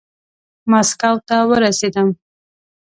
[0.71, 2.09] ماسکو ته ورسېدم.